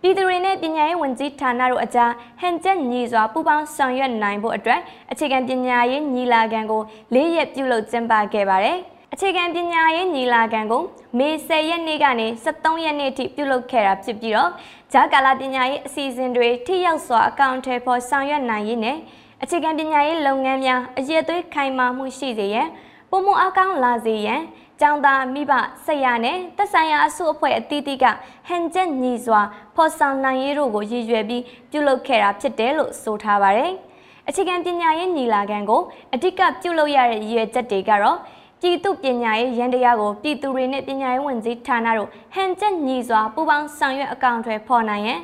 [0.00, 2.10] ပြည်သူတွေနဲ့ပညာရေးဝန်ကြီးဌာနတို့အကြား
[2.40, 4.80] ဟန်ချက်ညီစွာပူးပေါင်းဆောင်ရွက်နိုင်ဖို့အတွက်
[5.12, 6.82] အခြေခံပညာရေးညီလာခံကို
[7.14, 8.78] ၄ရက်ပြုလုပ်ကျင်းပခဲ့ပါတယ်
[9.14, 10.82] အခြေခံပညာရေးညီလာခံကို
[11.18, 14.50] မေ10ရက်နေ့ကနေ23ရက်နေ့ထိပြုလုပ်ခဲ့တာဖြစ်ပြီးတော့
[14.92, 18.96] ဂျာကာလာပညာရေးအစီအစဉ်တွေထိရောက်စွာအကောင့်ထဲပေါ်ဆောင်ရွက်နိုင်ရေးနဲ့
[19.42, 22.68] အခြေခံပညာရေးလုပ်ငန်းများအရေးသွေးခိုင်မာမှုရှိစေရန်
[23.10, 24.40] ပုံမအကောင့်လာစေရန်
[24.80, 25.52] ကျောင်းသားမိဘ
[25.84, 28.04] ဆက်ရနဲ့သက်ဆိုင်ရာအစုအဖွဲ့အသီးသီးက
[28.48, 29.40] ဟန်ချက်ညီစွာ
[29.74, 33.72] ဖော်ဆောင်နိုင်ရေးတို့ကိုရည်ရွယ်ပြီးပြုလုပ်ခဲ့တာဖြစ်တယ်လို့ဆိုထားပါတယ်။
[34.28, 35.82] အခြေခံပညာရေးညီလာခံကို
[36.14, 38.18] အဓိကပြုလုပ်ရတဲ့ရည်ရွယ်ချက်တွေကတော့
[38.60, 45.20] ပြည်သူပညာရေးရန်တရားကိုပြည်သူတွေနဲ့ပညာရေးဝန်ကြီးဌာနတို့ဟန်ချက်ညီစွာပူးပေါင်းဆောင်ရွက်အကောင့်တွေဖော်နိုင်ရန်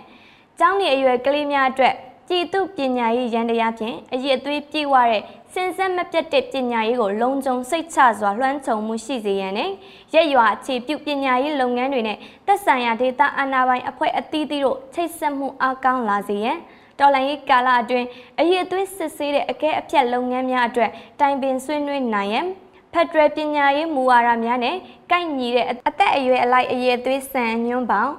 [0.59, 1.95] ကျောင်းနေအရွယ်ကလေးများအတွက်
[2.29, 9.71] ပြည်သူပညာရေးရန်တရားဖြင့်အရေးအသွေးပြည့်ဝတဲ့စင်ဆက်မပြတ်တဲ့ပညာရေးကိုလုံခြုံစိတ်ချစွာလွှမ်းခြုံမှုရှိစေရန်နဲ့
[10.15, 16.59] ရက်ရွာအခြေပြုပညာရေးလုပ်ငန်းတွေနဲ့သက်ဆိုင်ရာဒေသအာဏာပိုင်အဖွဲ့အသီးသီးတို့ချိတ်ဆက်မှုအကောင်းလာစေရန်
[16.99, 18.07] တော်လိုင်းရေးကာလအတွင်း
[18.41, 20.91] အရေးအသွေးစစ်ဆေးတဲ့အကဲအဖြတ်လုပ်ငန်းများအတွက်
[21.21, 22.47] တိုင်ပင်ဆွေးနွေးနိုင်ရန်
[22.93, 24.77] ဖက်ဒရယ်ပညာရေးမူဝါဒများနဲ့
[25.11, 28.13] ကိုက်ညီတဲ့အသက်အရွယ်အလိုက်အရေးအသွေးစံညွှန်းပေါင်း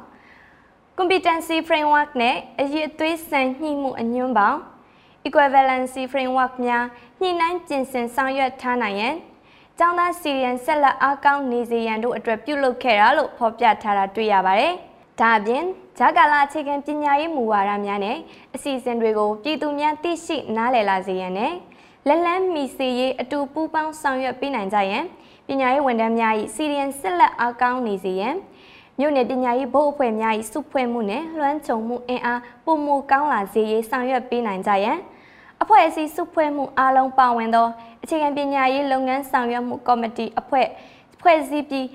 [0.98, 4.60] competency framework နဲ့အရေးအသွေးစံညှိမှုအညွှန်းပေါင်း
[5.28, 6.84] equivalency framework များ
[7.22, 9.16] ညှိနှိုင်းကျင့်စဉ်ဆောင်ရွက်ထားနိုင်ရန်
[9.80, 14.74] ကျောင်းသားစီရီယန်ဆက်လက်အားကောင်းနေစေရန်တို့အတွက်ပြုလုပ်ခဲ့တာလို့ဖော်ပြထားတာတွေ့ရပါတယ်။
[15.20, 15.64] ဒါအပြင်
[16.00, 18.18] ဂျာကာလာအခြေခံပညာရေးမူဝါဒများနဲ့
[18.56, 21.54] အစီအစဉ်တွေကိုပြည်သူများသိရှိနားလည်လာစေရန်နဲ့
[22.08, 25.06] လက်လန်းမီစီရေးအတူပူးပေါင်းဆောင်ရွက်ပေးနိုင်ကြရန်
[25.48, 28.36] ပညာရေးဝန်ထမ်းများ၏စီရီယန်ဆက်လက်အားကောင်းနေစေရန်
[29.00, 34.98] မြို့နယ်ပညာရေးဘုတ်အဖွဲ့များ၏စုဖွဲ့မှုနဲ့လွှမ်းခြုံမှုအင်အားပုံမူကောင်းလာစေရေးဆောင်ရွက်ပေးနိုင်ကြရန်
[35.62, 37.68] အဖွဲ့အစည်းစုဖွဲ့မှုအားလုံးပါဝင်သော
[38.04, 40.68] အခြေခံပညာရေးလုပ်ငန်းဆောင်ရွက်မှုကော်မတီအဖွဲ့
[41.22, 41.86] ဖွဲ့စည်းပြီး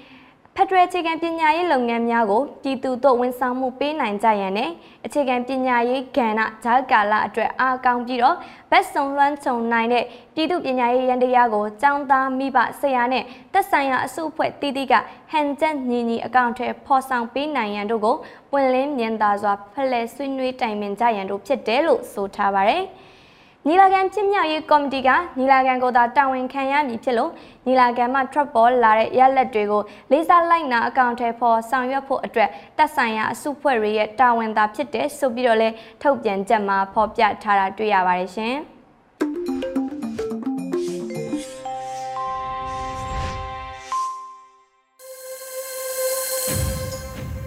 [0.61, 4.71] ဖက်ဒရယ်အခြေခံပညာရေးလုပ်ငန်းများကိုပြည်သူတို့ဝန်ဆောင်မှုပေးနိုင်ကြရန်နဲ့
[5.07, 8.37] အခြေခံပညာရေးကဏ္ဍဂျာကာလအတွက်အားကောင်းပြီးတော့
[8.71, 14.94] ဘက်စုံလွှမ်းခြုံနိုင်တဲ့ပြည်သူပညာရေးရန်တရားကိုចောင်းသားမိဘဆရာနဲ့သက်ဆိုင်ရာအစုအဖွဲ့တည်တည်က
[15.31, 18.16] ဟန်ချက်ညီညီအကောင့်ထဲဖော်ဆောင်ပေးနိုင်ရန်တို့ကို
[18.51, 22.85] ပွင့်လင်းမြင်သာစွာဖလှယ်ဆွေးနွေးတိုင်ပင်ကြရန်တို့ဖြစ်တယ်လို့ဆိုထားပါတယ်။
[23.66, 27.31] ညီလာခံပြင်းမြောက်ရေးကော်မတီကညီလာခံကိုသာတာဝန်ခံရမည်ဖြစ်လို့
[27.66, 35.68] ညီလာခံမှာ trap ball လာတဲ့ရလက်တွေကိုလေးစားလိုက်နာအကောင့်ထဲပေါ်ဆောင်ရွက်ဖို့အတွက်တပ်ဆိုင်ရာအစုဖွဲ့တွေရဲ့တာဝန်သာဖြစ်တဲ့ဆိုပြီးတော့လဲ
[36.03, 38.57] ထုတ်ပြန်ချက်မှာဖော်ပြထားတာတွေ့ရပါတယ်ရှင်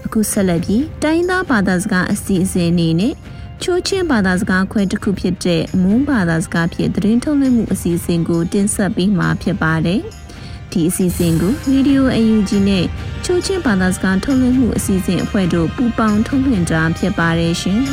[0.05, 3.13] အခုဆက်လက်ပြီးတိုင်းသားဘာသာစကားအစီအစဉ်အနေနဲ့
[3.63, 10.01] ချိုးချင်းဘာသာစကားခွဲတစ်ခုဖြစ်တဲ့မွန်းဘာသာစကားဖြင့်သတင်းထုတ်လွှင့်မှုအစီအစဉ်ကိုတင်ဆက်ပေးမှာဖြစ်ပါတယ်။
[10.71, 12.85] ဒီအစီအစဉ်ကို Radio UNG နဲ့
[13.25, 17.81] ချိုးချင်းဘာသာစကားထုတ်လွှင့်မှုအစီအစဉ်အဖွဲ့တို့ပူးပေါင်းထုတ်လွှင့်တာဖြစ်ပါတယ်ရှင်။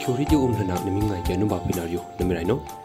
[0.00, 2.81] ချိုရီကျုံနနာနမင်းငိုင်ကျနုဘာပိနာရီယိုနမရိုင်နော်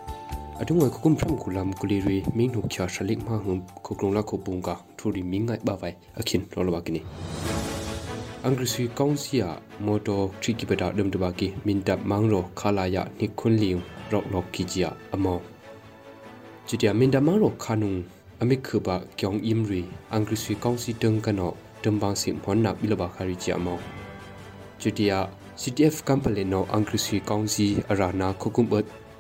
[0.61, 7.01] အတုငွေခုကုမ်ဖရမ်ကူလမ်ကူလီရီမင်းနှုတ်ချာရှလိကမဟုံခုကလုံလာခုပုံကထူရီမင်းငိုင်ဘဝိုင်အခင်းလောလဘကိနီ
[8.43, 9.49] အင်္ဂရိစီကောင်စီယာ
[9.85, 11.15] မော်တော်ထရီကိပတာဒမ်တ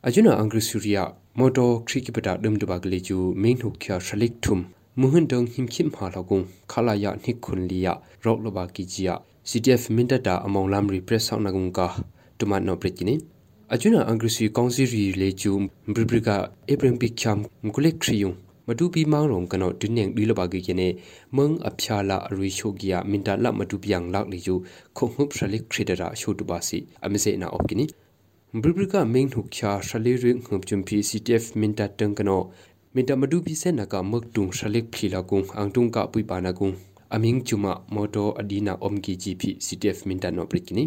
[0.03, 4.65] ajuna angri surya moto krikipata dumduba gli ju minhu kya shalik thum
[4.97, 10.71] muhun dong himkhim ha lagung khalaya nikhun liya rolwa gi cha ctf minta ta among
[10.71, 12.05] lam repress sauna gung ka
[12.39, 13.21] tuma no britkini
[13.69, 18.37] ajuna angri su kongsi ri le ju mbribriga ebrem pikham mkulek triyung
[18.69, 20.89] မတူပီမောင်းရုံကနောဒင်းနင်းဒီလဘာဂီကနေ
[21.37, 24.55] မငအဖျာလာအရီရှိုဂီယာမင်တာလမတူပြန့်လောက်လီယူ
[24.97, 27.85] ခုံဟုပ်ရှလိခရဒရာရှိုတူပါစီအမစေနာအော့ကီနီ
[28.63, 32.41] ဘရဘရကမင်းနှုခါရှလေရင်းငုံချွန်ပီ CTF မင်တတန်ကနော
[32.95, 36.69] မင်တမဒူပီစနကမက်တုံရှလက်ဖလီလာကုံအန်တုံကပွိပါနာကုံ
[37.15, 40.85] အမင်းချူမမော်တိုအဒီနာအုံကီ GP CTF မင်တနောပရိကိနီ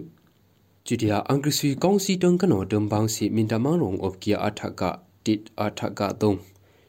[0.85, 4.81] ကျူဒီယာအင်္ဂရိစီကောင်စီတန်ကနောဒမ်ဘောင်စီမင်တမန်ရုံအော့ကီအထက
[5.25, 6.01] တစ်အထက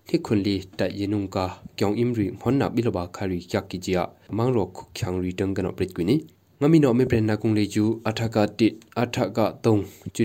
[0.09, 1.45] တုံထိခွန်လီတယနုံကာ
[1.79, 4.03] ကျောင်းအင်ရီမွန်နာဘီလဘာခါရီချက်ကီဂျီယာ
[4.37, 6.17] မန်ရောခုချောင်ရီတန်ကနောပရိကိနီ
[6.61, 9.77] ငမီနောမေပရနာကုံလေကျူအထကတစ်အထကတုံ
[10.15, 10.25] ကျူ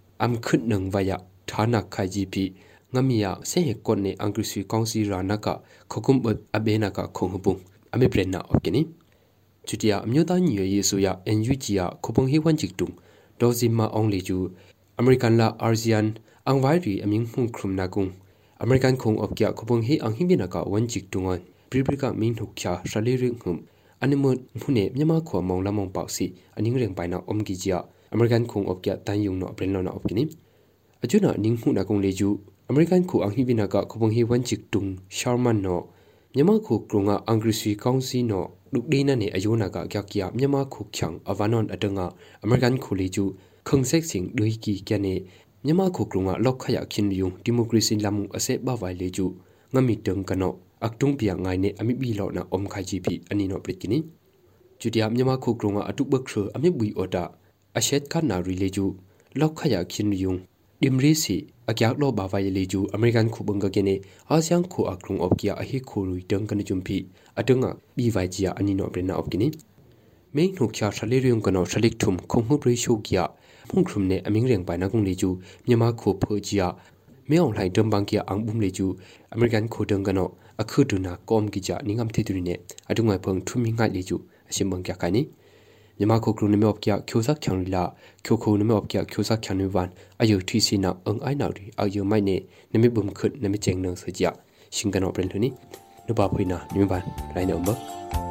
[0.21, 1.17] am khut nang vaya
[1.49, 2.43] thana khaji pi
[2.93, 5.53] ngamia se he kon ne angkrisi council rana ka
[5.89, 7.59] khokum bat abena ka khonghpung
[7.91, 8.87] ame prena opkini
[9.65, 12.93] chutia amyoda nyi ye so ya NUG ya khopong hi wan jik tung
[13.39, 14.51] dozima ong le ju
[14.97, 18.13] American la ASEAN angwai ri aming hung khrum na kung
[18.59, 22.53] American khong of kya khopong hi ang himbina ka wan chik tungan pribrika min huk
[22.55, 23.65] kya shali ring hum
[24.01, 27.85] animut mune myama kho mong lamong pau si aning reng paina om gi jia American
[27.85, 27.89] khong of kya tan yung no april no of kini ajuna ning hu na kong
[27.89, 27.99] leju American khu ang himbina ka khopong hi
[34.29, 35.75] wan chik tung sharman no
[36.35, 38.39] myama khu krunga angrisi kaunsi no
[38.73, 42.05] dukdina ne ayona ka kya kya myama khu khyang avanon atanga
[42.43, 43.25] American khu leju
[43.67, 45.13] khang sek sing dui ki kya ne
[45.65, 49.25] မြန်မာခုကလုံကလောက်ခရခင်ယုံဒီမိုကရေစီလမှုအစဲဘဝိုင်လေကျူ
[49.73, 50.53] ငမီတန်ကနော
[50.85, 53.99] အကတုံပြငိုင်းနေအမိဘီလောက်နာအုံခိုင်ဂျီပီအနီနောပရစ်ကိနီ
[54.79, 57.23] ကျူတျာမြန်မာခုကလုံကအတုဘခရအမိဘီအော်တာ
[57.77, 58.85] အရှက်ခနာရီလေကျူ
[59.39, 60.33] လောက်ခရခင်ယုံ
[60.81, 61.35] ဒီမရီစီ
[61.69, 63.95] အကြက်လောဘဝိုင်လေကျူအမေရိကန်ခုဘင်ကကနေ
[64.29, 66.97] အာဆီယံခုအကလုံအော့ကီယာအဟိခိုရီတန်ကနဂျုံပီ
[67.39, 69.47] အတငါဘီဝိုင်ဂျီယာအနီနောပရနာအော့ကီနီ
[70.35, 73.23] မေနှုတ်ချာရှလေရုံကနောရှလိကထုံခုံမှုရေရှုကီယာ
[73.69, 75.29] ဖုန်ခရုမနေအမင်းရင်ပိုင်နာကုံလေကျူ
[75.67, 76.67] မြန်မာခိုဖိုဂျီယာ
[77.29, 78.87] မေအောင်လှိုင်တမ်ဘန်ကီအန်ဘုံလေကျူ
[79.33, 80.29] အမေရိကန်ခိုတန်ကနော
[80.61, 82.55] အခုဒူနာကောမ်ကီဂျာနင်းငမ်ထေတူရီနေ
[82.89, 84.17] အတုငိုင်ဖုန်ထူမီငိုင်လေကျူ
[84.49, 85.21] အရှင်ဘန်ကခိုင်နီ
[86.01, 87.83] မြန်မာခိုကရုနမေအော့ကီကျိုဇက်ချန်ရီလာ
[88.25, 89.89] ချိုခိုနမေအော့ကီကျိုဇက်ချန်နီဝန်
[90.21, 92.35] အယုတီစီနာအန်အိုင်နောက်ဒီအယုမိုင်နေ
[92.71, 94.31] နမေဘုံခွတ်နမေကျင်းနဆဂျာ
[94.75, 95.49] ရှင်ကနောပရင်လူနီ
[96.07, 97.03] နုပါဖွေနာနမေဘန်
[97.35, 98.30] လိုင်းနံဘာဒီ